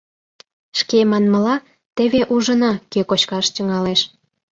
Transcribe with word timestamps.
Шке 0.79 0.99
манмыла, 1.11 1.55
теве 1.95 2.21
ужына, 2.35 2.71
кӧ 2.91 2.99
кочкаш 3.09 3.45
тӱҥалеш. 3.55 4.01